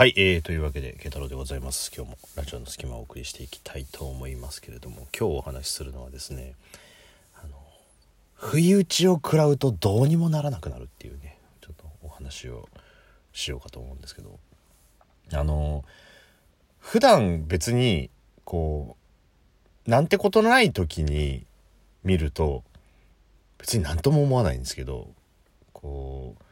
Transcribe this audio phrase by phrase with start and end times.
[0.00, 1.92] はい、えー、というわけで、慶太郎でございます。
[1.94, 6.54] 今日もラジオの隙間をお送りしていきたいと思いますけれども、今日お話しするのはですね、
[7.34, 7.50] あの、
[8.32, 12.66] 不意打ちを食らうとどうにもならなくなるっていうね、ちょっとお話を
[13.34, 14.38] しようかと思うんですけど、
[15.34, 15.84] あの、
[16.78, 18.08] 普段別に、
[18.44, 18.96] こ
[19.86, 21.44] う、なんてことない時に
[22.04, 22.64] 見ると、
[23.58, 25.10] 別に何とも思わないんですけど、
[25.74, 26.42] こう、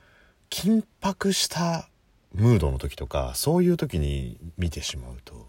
[0.50, 1.88] 緊迫した
[2.34, 5.46] ムードの時とかそういう時に見てしまうと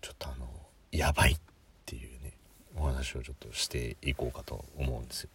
[0.00, 0.46] ちょっとあの
[0.92, 1.38] やばいっ
[1.84, 2.32] ていうね
[2.76, 5.30] お話をちょっとしていこうかと思うんですよ。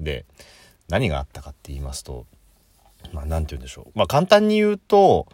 [0.00, 0.24] で
[0.88, 2.26] 何があったかって言いますと
[3.12, 5.26] まあ何て言うんでしょうまあ簡単に言うと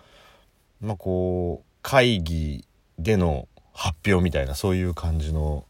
[0.80, 2.64] まあこう会議
[2.98, 5.64] での発表みたいなそういう感じの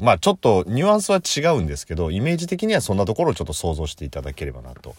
[0.00, 4.94] まあちょっとニュアンスは違うんですけどイメージ的にはそんなところをちょっと想像していただければなと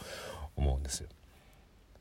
[0.55, 1.09] 思うんですよ。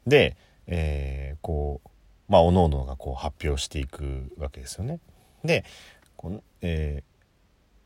[0.06, 0.36] で、
[0.68, 1.88] えー、こう
[2.28, 5.00] まあおのおのがこう発表していくわけですよね。
[5.44, 5.64] で
[6.16, 7.02] こう、えー、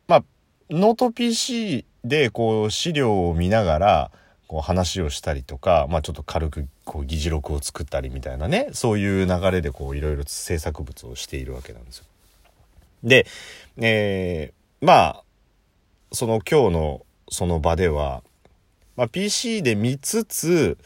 [0.09, 0.25] まあ
[0.69, 4.11] ノート PC でこう資料を見ながら
[4.49, 12.05] こう話をしたりとか、まあ、ちょっと軽くこう議事録を作ったりみたいなねそういう流れでいろいろ制作物をしているわけなんですよ。
[13.03, 13.27] で、
[13.79, 15.25] えー、まあ
[16.13, 18.23] その今日のその場では、
[18.97, 20.77] まあ、PC で見つつ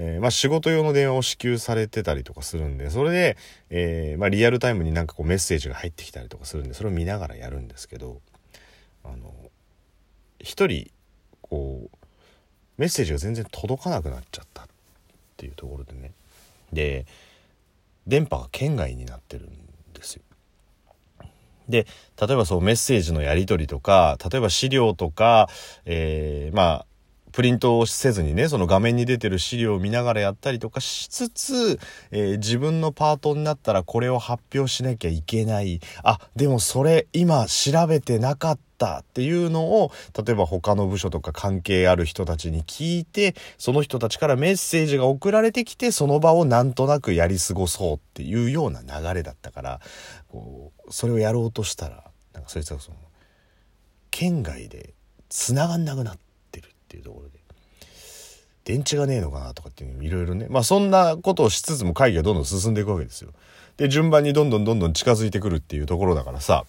[0.00, 3.36] えー、まあ、仕事用の電話を支給されてたりとかするんで、それで、
[3.68, 8.20] えー、まあ、リアルタイムになんかこうメッセージが入ってきたりとかするんで、それを見ながらやるんですけど、
[9.04, 9.34] あの、
[10.38, 10.92] 一人、
[11.42, 11.96] こう、
[12.76, 14.66] メッセージが全然届かなくなっちゃったっ
[15.36, 16.12] ていうところでね。
[16.72, 17.04] で、
[18.06, 19.50] 電波が圏外になってるん
[19.94, 20.22] ですよ。
[21.68, 21.88] で、
[22.20, 25.48] 例えばそうメッセージのやり取りとか、例えば資料とか、
[25.84, 26.86] えー、まあ、
[27.38, 31.78] プリントをせずにね、その画面に出てる資料を見ながらやったりとかしつつ、
[32.10, 35.78] えー、自分のパートになったらこれを発表しなきゃいけない。
[36.02, 49.80] あ、でもそれ今調べてなかったっていうのを、例えば他の部署とか関係ある人たちに聞いて、その人たちからメッセージが送られてきて、その場をなんとなくやり過ごそうっていうような流れだったから、
[50.26, 52.02] こう、それをやろうとしたら、
[52.32, 52.96] なんかそいつはその、
[54.10, 54.94] 県外で
[55.28, 56.18] 繋がんなくなっ
[56.50, 57.37] てる、っていうところで
[58.68, 63.30] 電池がねえのかなとかっていろいろねまあそんなことをしつつも会議がどんどん進んでいくわけですよ
[63.78, 66.66] で順番にどんどんどんどん近づいてくるっていうところだからさ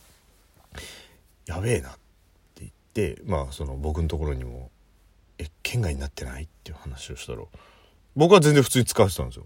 [1.46, 1.92] やべえなっ
[2.56, 4.72] て言ってまあその僕のところにも
[5.40, 7.40] 「え県外になってない?」っていう話をしたら
[8.16, 9.46] 僕は全然普通に使ってたんですよ。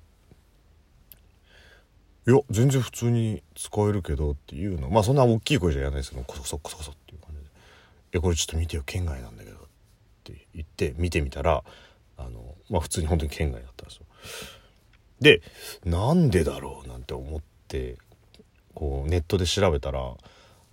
[2.27, 7.49] いや全然普通に使えるけどっていうのまあそんな大きい声じゃやらないですけどコソコソコソコソっていう感じで「い
[8.11, 9.59] やこれちょっと見てよ県外なんだけど」っ
[10.23, 11.63] て言って見てみたら
[12.17, 14.05] あのまあ普通に本当に県外だったんですよ。
[15.21, 15.41] で
[15.85, 17.97] なんでだろうなんて思って
[18.73, 20.15] こうネットで調べたら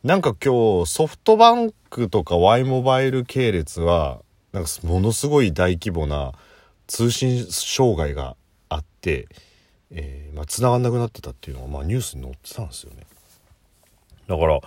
[0.02, 6.32] なんか今日ソフトバンクとか Y モバイル系列はなんかものすごい大規模な
[6.86, 8.36] 通信障害が
[8.68, 9.28] あって、
[9.92, 13.06] えー、まあ、繋がんなくなってたっていうのが、まあ、ニュースに載ってたんですよね。
[14.26, 14.60] だから、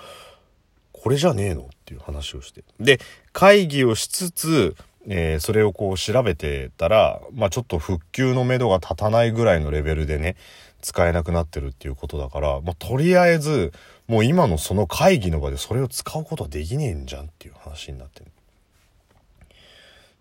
[0.91, 2.63] これじゃねえのっていう話をして。
[2.79, 2.99] で、
[3.33, 4.75] 会議をしつつ、
[5.07, 10.35] えー、それをこう調べてたら、まあちょっと復旧のめどが立たないぐらいのレベルでね、
[10.81, 13.73] 使えなくなってるっていうことだから、まあとりあえず、
[14.07, 18.23] もう今のその会議の場でそれを使うことはできねえんじゃんっていう話になって、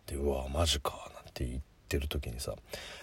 [0.07, 2.55] で、うわ、マジか、なんて言ってる時にさ、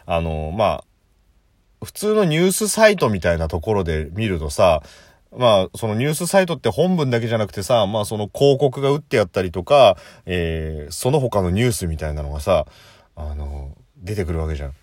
[0.06, 4.84] あの、まあ、普通のニュースサイトみたいなところで見るとさ、
[5.36, 9.96] まあ、そのニュースサイトって本文だけじゃなくてさ、まあその広告が打ってあったりとか、
[10.26, 12.66] えー、その他のニュースみたいなのがさ、
[13.16, 14.74] あの、出てくるわけじゃん。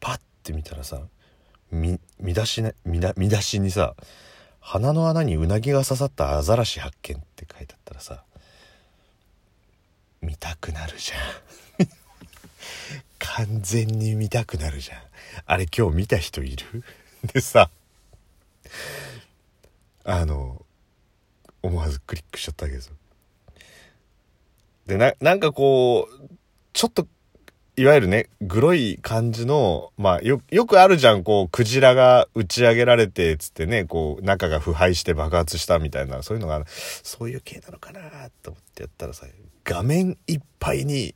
[0.00, 1.00] パッて見たらさ、
[1.72, 3.94] み、見出しな、見だ、見出しにさ、
[4.60, 8.22] 鼻の穴にうなぎが刺さったアザラシ発見って書いてあったらさ、
[10.22, 11.88] 見たくなるじゃん。
[13.18, 14.98] 完全に見たくなるじゃん。
[15.46, 16.84] あれ今日見た人いる？
[17.34, 17.70] でさ、
[20.04, 20.64] あの、
[21.62, 22.94] 思わずクリックしちゃったわけですよ。
[24.86, 26.28] で、な、なんかこう、
[26.72, 27.06] ちょっと、
[27.76, 39.26] いわゆるね、グロい感じの、まあ、よ、よくあるじゃん、こう、クジラが打ち上げられて、つってね、こう、中が腐敗して爆発したみたいな、そういうのが、そういう系なのかなと思ってやったらさ、
[39.64, 41.14] 画面いっぱいに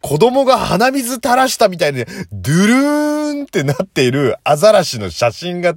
[0.00, 5.74] 子供が鼻水垂らしたみたいに、ドゥルーンってなっているアザラシの写真が、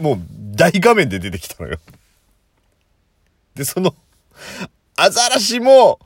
[0.00, 0.18] もう
[0.56, 1.78] 大画面で出てきたのよ。
[3.54, 3.94] で、その、
[4.96, 5.98] アザラシも、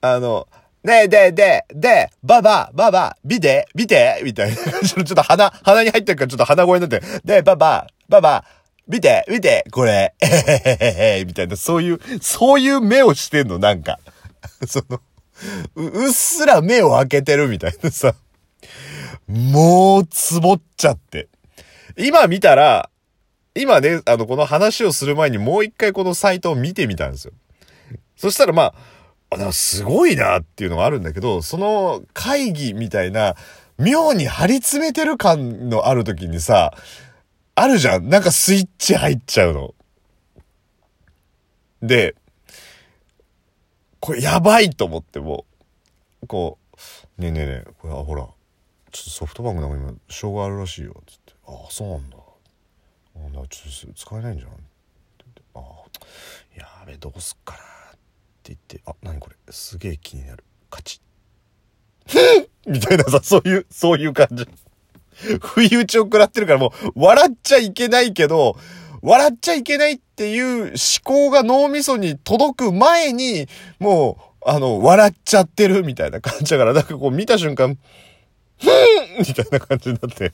[0.00, 0.48] あの、
[0.84, 8.44] で、で、で、で、ばば、ばば、見て、見て、みたいな感じの、 ちょっと鼻、鼻に入ってるからちょっと鼻声になって、で、ばば、ばば、
[8.86, 10.78] 見て、見て、これ、えへへ
[11.16, 13.98] へへ、みたいな、そういう、そういう目をしてんの、なんか。
[14.68, 15.00] その、
[15.74, 18.14] う、うっすら目を開けてるみたいなさ。
[19.28, 21.28] もう、つぼっちゃって。
[21.96, 22.90] 今見たら、
[23.54, 27.32] 今ね、あの、この話をする前にもう一回このサイトを見てみたんですよ。
[28.16, 28.74] そしたらま
[29.30, 33.34] あ、あすごいなっていうのがあるんだけど、その会議みたいな、
[33.78, 36.74] 妙に張り詰めてる感のある時にさ、
[37.54, 38.08] あるじゃん。
[38.08, 39.74] なんかスイッチ入っちゃうの。
[41.82, 42.14] で、
[44.04, 45.46] これやばいと思っても
[46.20, 46.58] う、こ
[47.18, 51.32] う、ねえねえねえ、これ、あ、ほら、ちょっとソフトバンクなんか今、障害あるらしいよ、つって。
[51.46, 52.18] あ、そうなんだ。
[52.18, 52.20] あ
[53.16, 54.50] あ、ちょっと使えないんじゃん。
[54.50, 54.60] って
[55.20, 55.60] 言って、あ、
[56.54, 57.60] やべえ、どうすっかな。
[57.60, 57.62] っ
[58.42, 60.44] て言って、あ、なにこれ、すげえ気になる。
[60.68, 61.00] カチ
[62.06, 62.46] ッ。
[62.70, 64.46] みたいなさ、そういう、そういう感じ。
[65.40, 68.58] 不意打ちを食らってるからもう、笑っちゃいけないけど、
[69.04, 70.74] 笑っちゃいけないっていう思
[71.04, 73.46] 考が脳みそに届く前に、
[73.78, 77.78] もう、あの、笑っちゃってるみたいな感じだから、なんかこう見た瞬間、
[78.58, 78.68] ふん
[79.18, 80.32] みたいな感じになって。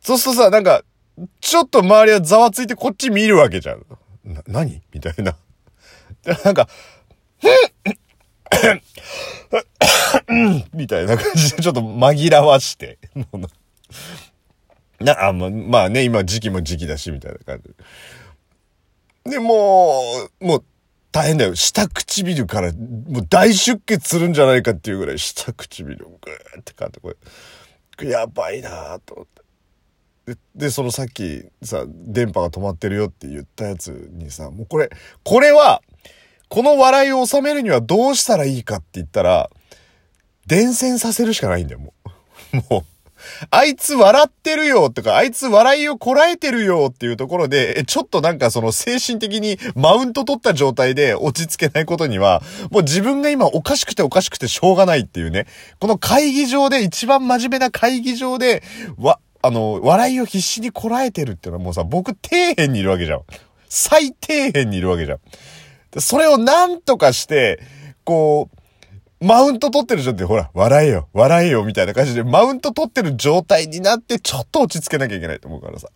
[0.00, 0.82] そうするとさ、なんか、
[1.40, 3.86] ちょっと周りはざわついてこっち見るわけじゃん。
[4.24, 5.36] な、何みたいな。
[6.24, 6.68] で、なんか、
[10.72, 12.98] みたいな感じでちょっと紛らわして。
[13.14, 13.48] な、
[15.04, 17.60] なあ、ま、まあね、今時期も時期だし、みたいな感
[19.24, 19.30] じ。
[19.30, 20.02] で、も
[20.40, 20.64] う、もう、
[21.12, 21.54] 大変だよ。
[21.54, 27.14] 下唇から、もう大出血するんじゃないかっていうぐらい、下唇をぐーってかって、こ
[28.00, 29.26] れ、やばいなと思っ
[30.26, 30.34] て。
[30.34, 34.90] で、で、そのさっきさ、電波が止まってるよって言ったやつにさ、もうこれ、
[35.22, 35.82] これは、
[36.48, 39.50] この笑いを収めるにはどうしたらいいかって言ったら、
[40.46, 41.94] 伝染させるしかないんだよ、も
[42.52, 42.56] う。
[42.74, 42.93] もう。
[43.50, 55.46] あいつ笑ってるよとか、あいつ笑いをこらえてるよっていうところで、ちょっとなんかその精神的にマウント取った状態で落ち着けないことには、もう自分が今おかしくておかしくてしょうがないっていうね。
[55.80, 58.62] この会議場で、一番真面目な会議場で、
[58.98, 63.22] わ、あの、笑いを必死にこらえてるっていうのはもうさ、僕底辺にいるわけじゃん。
[63.68, 65.18] 最底辺にいるわけじゃん。
[66.00, 67.60] それをなんとかして、
[68.04, 68.58] こう、
[69.24, 75.88] マウント取ってる状態で、ほら、笑えよ、笑えよ、みたいな感じで、マウント取ってる状態になって、ちょっと落ち着けなきゃいけないと思うからさ。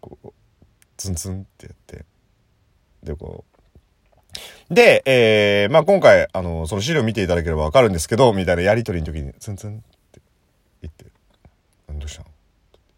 [0.00, 0.32] こう、
[0.96, 2.04] ツンツンってやって。
[3.02, 3.44] で、こ
[4.70, 4.74] う。
[4.74, 9.80] で、えー、まあ、今回、あの、その資料見ていただければわかるんですけど、みたいなやりとりの時に、ツンツンっ
[10.12, 10.20] て
[10.80, 11.04] 言って、
[11.88, 12.28] どうしたの？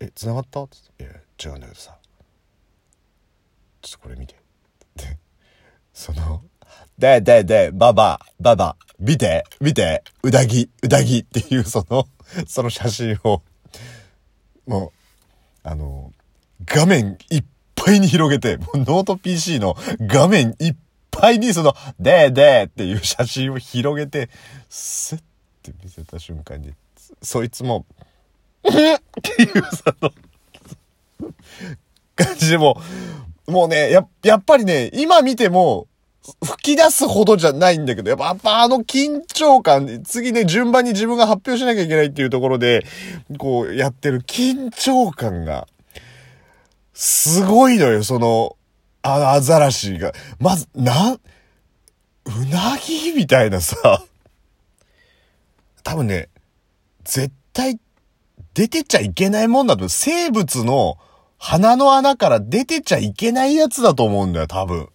[0.01, 0.63] え、繋がった？
[0.63, 1.97] って言って、いや、違うんだけどさ。
[3.83, 4.37] ちょっとこれ見て。
[4.97, 5.19] で、
[5.93, 6.43] その、
[6.97, 12.07] で、で、で、ばば、ばば、見て、見て、うだぎ、うだぎっていうその、
[12.47, 13.43] その写真を、
[14.67, 14.93] も
[15.65, 16.13] う、あの、
[16.65, 17.45] 画面いっ
[17.75, 20.77] ぱいに広げて、もうノート PC の画面いっ
[21.11, 24.31] ぱいにその、でー、でーっていう写真を広げて、
[24.69, 25.23] スッっ
[25.63, 26.73] て見せた瞬間に、
[27.23, 27.87] そいつも、
[28.63, 28.71] っ
[29.23, 30.13] ていうその、
[32.17, 32.81] 感じでも
[33.47, 35.87] もうね、や、やっぱりね、今見ても、
[36.43, 42.87] 吹き出すほどじゃないんだけど、やっぱ、っぱあの緊張感、次ね、順番に自分が発表しなきゃいけないっていうところで、
[43.37, 45.69] こう、やってる緊張感が、
[46.95, 48.57] すごいのよ、その、
[49.03, 50.13] あのアザラシが。
[50.39, 51.21] まず、なん、う
[52.51, 54.03] なぎみたいなさ、
[55.83, 56.31] 多分ね、
[57.05, 57.79] 絶対
[58.55, 60.97] 出てちゃいけないもんだと、生物の
[61.37, 64.89] 鼻の穴から出てちゃいけないやつだと思うんだよ、多分。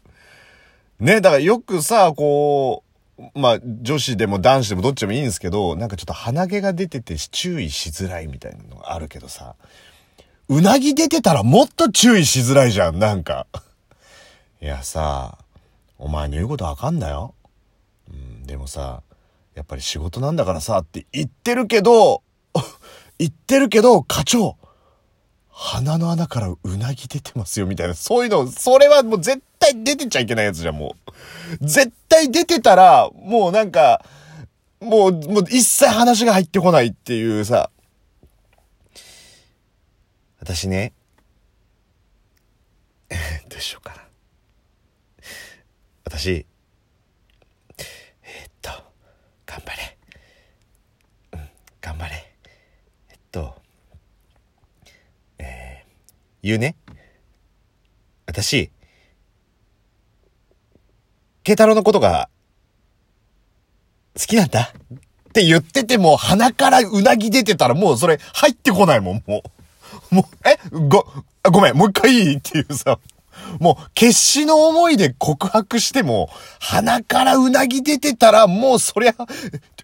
[1.00, 2.84] ね、だからよくさ、こ
[3.18, 9.56] う、まあ、女子でも男子でもどっちでもいいんですけど、なんかちょっと鼻毛が出てて注意しづらいみたいなのがあるけどさ、
[10.50, 13.48] うなぎ出てたらもっと注意しづらいじゃん、なんか。
[14.62, 15.38] いやさ、
[15.98, 17.34] お前の言うことわかんだよ。
[18.12, 19.03] うん、でもさ、
[19.56, 22.24] やっぱり仕事なんだからさって言ってるけど、
[23.20, 24.58] 言ってるけど、課長、
[25.50, 27.94] 鼻の穴からうなぎ出てますよ、みたいな。
[27.94, 30.95] そういうの、それはもう絶対出てちゃいけないやつじゃん、も
[31.61, 31.65] う。
[31.65, 34.03] 絶対出てたら、もうなんか、
[34.79, 37.69] もう、もう一切話が入ってこないっていうさ。
[40.39, 40.93] 私ね、
[43.49, 44.07] どうしようかな。
[46.05, 48.71] 私、えー、っと、
[49.45, 49.97] 頑張れ。
[51.33, 51.49] うん、
[51.81, 52.33] 頑張れ。
[53.09, 53.61] えっと、
[55.38, 55.89] えー、
[56.41, 56.75] 言うね。
[58.25, 58.71] 私、
[61.50, 62.29] 慶太郎のことが
[64.15, 64.72] 好きなんだ？
[64.72, 69.41] って言ってても鼻からうなぎ出てたらもうそれ入ってこないもん、も
[70.12, 70.15] う。
[70.15, 70.60] もう、え？
[70.88, 71.08] ご、
[71.51, 73.00] ごめん、もう一回いいっていうさ。
[73.60, 76.29] もう、決死の思いで告白しても、
[76.60, 79.15] 鼻からうなぎ出てたら、もうそりゃ、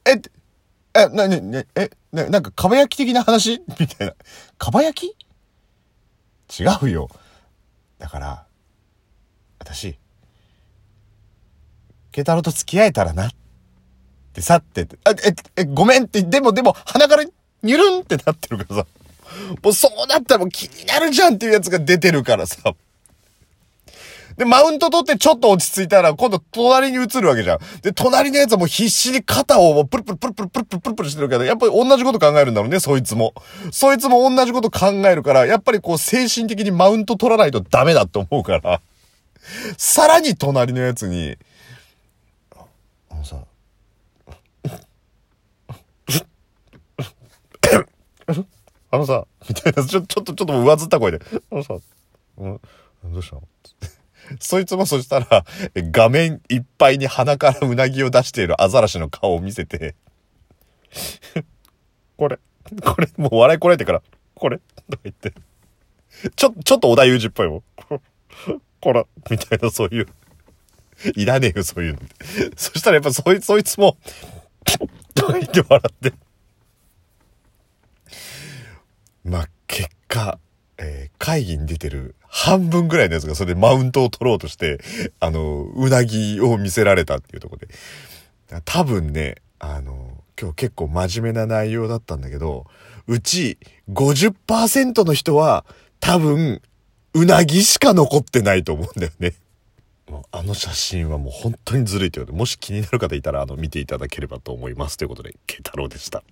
[0.05, 0.21] え、
[0.93, 3.61] え、な、ね、ね、え、な、なんか、かば焼き的な話？
[3.79, 4.13] みたいな。
[4.57, 5.15] かば焼
[6.49, 6.61] き？
[6.61, 7.09] 違うよ。
[7.97, 8.45] だから、
[9.59, 9.97] 私、
[12.15, 13.27] ケタロと付き合えたらな。
[13.27, 13.31] っ
[14.31, 18.87] てさって、あ、え、え、ごめんって、でもでも、鼻からニュルンってなってるからさ。
[19.61, 22.73] もうそうなったらもう気になるじゃんっていうやつが出てるからさ。
[24.37, 27.59] で、マウント取ってちょっと落ち着いたら、今度隣に移るわけじゃん。
[27.81, 33.33] で、隣のやつはもう必死に肩をプルプルプルプルプルプルプルプルしてるけど、やっぱり同じこと考えるんだろうね、そいつも。
[33.73, 38.79] そいつも同じこと考えるから、やっぱりこう精神的にマウント取らないとダメだって思うから。
[39.77, 41.35] さらに隣のやつに、
[43.25, 43.43] さ、
[48.91, 51.19] あのさ、みたいな、ちょ、ちょっと、ちょっと上ずった声で、
[51.51, 51.77] あのさ、
[52.37, 52.59] うん、
[53.11, 53.43] どうしたの
[54.39, 59.95] そいつもそしたら、画面いっぱいに鼻からうなぎを出しているアザラシの顔を見せて、
[62.17, 62.39] これ、
[62.83, 64.01] これ、もう笑いこらえてから、
[64.33, 65.33] これ、とか言って、
[66.35, 67.63] ちょ、ちょっと小田裕二っぽいもん。
[68.81, 70.07] こら、みたいなそういう、
[71.15, 71.99] いらねえよ、そういうの。
[72.55, 73.97] そしたらやっぱそいつ、そいつも、
[75.13, 76.13] と言って笑って。
[79.23, 80.39] まあ、結果、
[80.77, 84.79] えー、会議に出てる半分ぐらいのやつがそれでマウントを取ろうとして、
[85.19, 87.67] あの、うなぎを見せられたっていうとこで。
[88.65, 92.65] 多分ね、あの、今日結構真面目な内容だったんだけど、
[93.07, 93.57] うち
[93.91, 95.65] 50%の人は
[95.99, 96.61] 多分、
[97.13, 99.33] うなぎしか残ってないと思うんだよね。
[100.31, 104.97] あの写真はもう本当にずるいということで、もし気になる方いたら、あの、見ていただければと思います。
[104.97, 106.23] ということで、慶太郎でした。